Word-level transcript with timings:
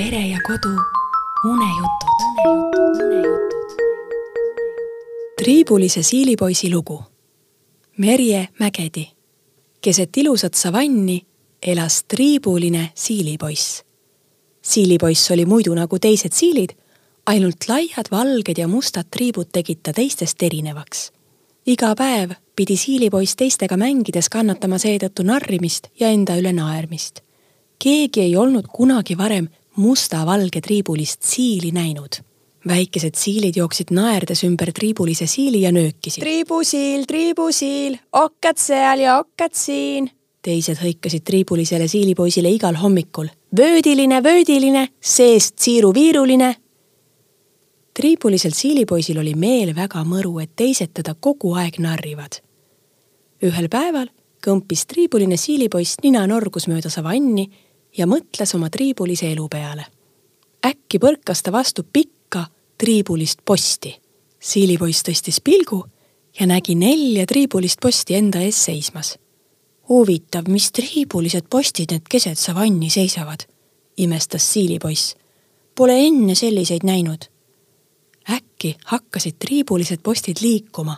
pere 0.00 0.28
ja 0.28 0.38
kodu 0.46 0.76
unejutud. 1.44 2.18
triibulise 5.42 6.02
siilipoisi 6.02 6.74
lugu. 6.74 7.02
Merje 7.96 8.48
Mägedi. 8.60 9.08
keset 9.80 10.16
ilusat 10.16 10.54
savanni 10.54 11.26
elas 11.62 12.04
triibuline 12.04 12.90
siilipoiss. 12.94 13.82
siilipoiss 14.62 15.30
oli 15.30 15.46
muidu 15.46 15.74
nagu 15.74 15.98
teised 15.98 16.32
siilid, 16.32 16.70
ainult 17.26 17.68
laiad 17.68 18.06
valged 18.10 18.58
ja 18.58 18.68
mustad 18.68 19.04
triibud 19.10 19.46
tegid 19.52 19.78
ta 19.82 19.92
teistest 19.92 20.42
erinevaks. 20.42 21.12
iga 21.66 21.94
päev 21.94 22.30
pidi 22.56 22.76
siilipoiss 22.76 23.36
teistega 23.36 23.76
mängides 23.76 24.28
kannatama 24.28 24.78
seetõttu 24.78 25.22
narrimist 25.22 25.86
ja 26.00 26.08
enda 26.08 26.36
üle 26.36 26.52
naermist 26.52 27.20
keegi 27.84 28.20
ei 28.20 28.36
olnud 28.36 28.64
kunagi 28.72 29.18
varem 29.18 29.48
musta-valge 29.76 30.60
triibulist 30.60 31.22
siili 31.22 31.70
näinud. 31.72 32.22
väikesed 32.68 33.14
siilid 33.16 33.56
jooksid 33.56 33.88
naerdes 33.90 34.44
ümber 34.44 34.72
triibulise 34.72 35.26
siili 35.26 35.62
ja 35.62 35.72
nöökisid. 35.72 36.20
triibusiil, 36.20 37.04
triibusiil, 37.06 37.96
okkad 38.12 38.56
seal 38.56 38.98
ja 38.98 39.18
okkad 39.18 39.52
siin. 39.52 40.10
teised 40.42 40.76
hõikasid 40.76 41.22
triibulisele 41.24 41.88
siilipoisile 41.88 42.48
igal 42.50 42.74
hommikul. 42.74 43.26
vöödiline, 43.56 44.22
vöödiline, 44.22 44.88
seest 45.00 45.58
siiruviiruline. 45.58 46.56
triibulisel 47.94 48.52
siilipoisil 48.52 49.18
oli 49.18 49.34
meel 49.34 49.74
väga 49.74 50.04
mõru, 50.04 50.42
et 50.42 50.50
teised 50.56 50.90
teda 50.94 51.14
kogu 51.20 51.54
aeg 51.54 51.78
narrivad. 51.78 52.42
ühel 53.42 53.68
päeval 53.68 54.08
kõmpis 54.46 54.86
triibuline 54.86 55.36
siilipoiss 55.36 55.96
ninanorgus 56.02 56.68
mööda 56.68 56.90
savanni 56.90 57.50
ja 57.96 58.06
mõtles 58.06 58.54
oma 58.54 58.70
triibulise 58.70 59.32
elu 59.32 59.48
peale. 59.48 59.86
äkki 60.66 60.98
põrkas 60.98 61.42
ta 61.42 61.52
vastu 61.52 61.82
pikka 61.92 62.46
triibulist 62.78 63.38
posti. 63.44 64.00
siilipoiss 64.40 65.02
tõstis 65.02 65.40
pilgu 65.44 65.84
ja 66.40 66.46
nägi 66.46 66.74
nelja 66.74 67.26
triibulist 67.26 67.80
posti 67.80 68.14
enda 68.14 68.40
ees 68.40 68.64
seismas. 68.64 69.18
huvitav, 69.88 70.48
mis 70.48 70.72
triibulised 70.72 71.46
postid 71.50 71.90
need 71.90 72.06
keset 72.10 72.38
savanni 72.38 72.90
seisavad, 72.90 73.40
imestas 73.96 74.52
siilipoiss. 74.52 75.14
Pole 75.74 76.06
enne 76.06 76.34
selliseid 76.34 76.82
näinud. 76.82 77.24
äkki 78.30 78.76
hakkasid 78.84 79.34
triibulised 79.38 79.98
postid 80.02 80.36
liikuma 80.40 80.96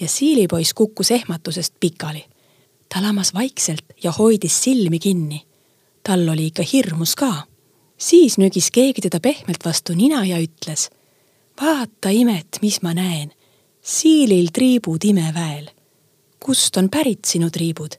ja 0.00 0.08
siilipoiss 0.08 0.74
kukkus 0.74 1.10
ehmatusest 1.10 1.74
pikali 1.80 2.24
ta 2.94 3.02
lamas 3.02 3.34
vaikselt 3.34 3.84
ja 4.02 4.12
hoidis 4.12 4.62
silmi 4.62 4.98
kinni 4.98 5.42
tal 6.06 6.28
oli 6.28 6.46
ikka 6.46 6.62
hirmus 6.72 7.16
ka. 7.16 7.46
siis 7.98 8.38
nügis 8.38 8.70
keegi 8.70 9.00
teda 9.00 9.20
pehmelt 9.20 9.64
vastu 9.64 9.94
nina 9.94 10.24
ja 10.24 10.38
ütles. 10.38 10.90
vaata 11.60 12.08
imet, 12.10 12.58
mis 12.62 12.82
ma 12.82 12.94
näen. 12.94 13.32
siilil 13.82 14.48
triibud 14.52 15.04
imeväel. 15.04 15.70
kust 16.44 16.76
on 16.76 16.90
pärit 16.90 17.24
sinu 17.24 17.50
triibud? 17.50 17.96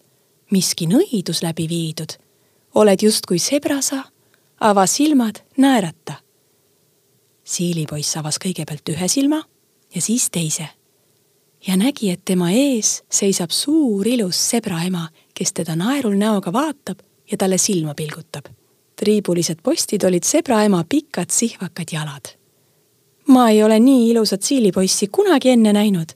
miski 0.51 0.85
nõidus 0.87 1.41
läbi 1.43 1.69
viidud. 1.69 2.17
oled 2.75 3.01
justkui 3.01 3.39
sebrasa, 3.39 4.03
ava 4.59 4.85
silmad, 4.85 5.41
naerata. 5.57 6.13
siilipoiss 7.43 8.17
avas 8.17 8.37
kõigepealt 8.39 8.89
ühe 8.89 9.07
silma 9.07 9.43
ja 9.95 10.01
siis 10.01 10.29
teise 10.29 10.69
ja 11.67 11.77
nägi, 11.77 12.11
et 12.11 12.21
tema 12.25 12.51
ees 12.51 13.03
seisab 13.09 13.49
suur 13.49 14.07
ilus 14.07 14.49
sebraema, 14.49 15.09
kes 15.33 15.53
teda 15.53 15.75
naerul 15.75 16.13
näoga 16.13 16.53
vaatab 16.53 17.01
ja 17.31 17.37
talle 17.37 17.57
silma 17.57 17.93
pilgutab. 17.93 18.45
triibulised 18.95 19.57
postid 19.63 20.03
olid 20.03 20.23
sebraema 20.23 20.85
pikad 20.89 21.29
sihvakad 21.29 21.87
jalad. 21.91 22.25
ma 23.27 23.49
ei 23.49 23.63
ole 23.63 23.79
nii 23.79 24.09
ilusat 24.09 24.41
siilipoissi 24.41 25.07
kunagi 25.07 25.49
enne 25.49 25.73
näinud. 25.73 26.09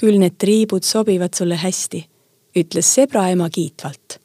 küll 0.00 0.18
need 0.18 0.34
triibud 0.38 0.82
sobivad 0.82 1.34
sulle 1.34 1.56
hästi, 1.56 2.08
ütles 2.58 2.94
sebraema 2.94 3.50
kiitvalt. 3.50 4.20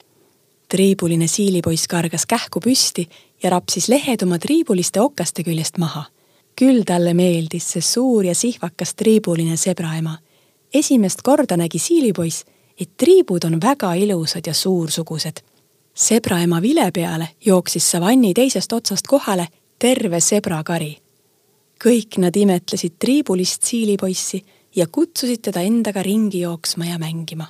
triibuline 0.70 1.28
siilipoiss 1.28 1.88
kargas 1.88 2.26
kähku 2.26 2.60
püsti 2.60 3.10
ja 3.44 3.50
rapsis 3.50 3.90
lehed 3.90 4.22
oma 4.24 4.40
triibuliste 4.40 5.02
okaste 5.02 5.44
küljest 5.44 5.78
maha. 5.78 6.04
küll 6.62 6.84
talle 6.86 7.14
meeldis 7.14 7.72
see 7.72 7.82
suur 7.82 8.26
ja 8.26 8.36
sihvakas 8.36 8.96
triibuline 8.96 9.58
sebraema. 9.58 10.18
esimest 10.74 11.22
korda 11.22 11.58
nägi 11.58 11.80
siilipoiss, 11.80 12.46
et 12.80 12.98
triibud 12.98 13.44
on 13.44 13.62
väga 13.62 13.94
ilusad 13.94 14.48
ja 14.48 14.54
suursugused 14.54 15.53
sebraema 15.94 16.62
vile 16.62 16.92
peale 16.92 17.28
jooksis 17.46 17.92
savanni 17.92 18.34
teisest 18.34 18.74
otsast 18.74 19.08
kohale 19.08 19.48
terve 19.80 20.20
sebrakari. 20.20 20.98
kõik 21.84 22.18
nad 22.18 22.36
imetlesid 22.36 22.94
triibulist 23.00 23.64
siilipoissi 23.64 24.46
ja 24.76 24.88
kutsusid 24.88 25.42
teda 25.42 25.62
endaga 25.62 26.04
ringi 26.04 26.40
jooksma 26.40 26.86
ja 26.86 26.98
mängima. 27.00 27.46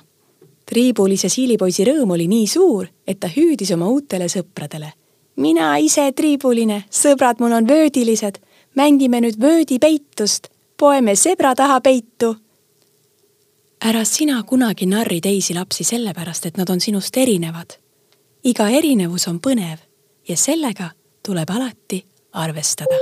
triibulise 0.66 1.28
siilipoisi 1.28 1.84
rõõm 1.84 2.10
oli 2.10 2.28
nii 2.28 2.46
suur, 2.46 2.86
et 3.06 3.20
ta 3.20 3.28
hüüdis 3.28 3.72
oma 3.74 3.88
uutele 3.88 4.28
sõpradele. 4.28 4.92
mina 5.36 5.76
ise 5.76 6.12
triibuline, 6.12 6.84
sõbrad 6.90 7.40
mul 7.40 7.52
on 7.52 7.68
vöödilised, 7.68 8.38
mängime 8.74 9.20
nüüd 9.20 9.40
vöödipeitust, 9.40 10.48
poeme 10.76 11.16
sebra 11.16 11.54
taha 11.54 11.80
peitu. 11.80 12.36
ära 13.84 14.04
sina 14.04 14.42
kunagi 14.42 14.86
narri 14.86 15.20
teisi 15.20 15.54
lapsi 15.54 15.84
sellepärast, 15.84 16.46
et 16.46 16.56
nad 16.56 16.70
on 16.70 16.80
sinust 16.80 17.16
erinevad 17.16 17.83
iga 18.44 18.66
erinevus 18.68 19.24
on 19.30 19.40
põnev 19.40 19.80
ja 20.28 20.36
sellega 20.36 20.90
tuleb 21.24 21.50
alati 21.50 22.04
arvestada 22.44 23.00